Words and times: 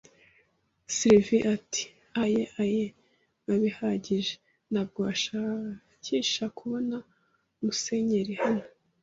Silver 0.95 1.43
ati: 1.55 1.83
"Aye, 2.23 2.43
aye". 2.63 2.85
“Nka 3.43 3.55
bihagije; 3.61 4.33
ntabwo 4.71 4.99
washakisha 5.07 6.43
kubona 6.57 6.95
musenyeri 7.63 8.33
hano, 8.43 8.63
I. 8.69 8.69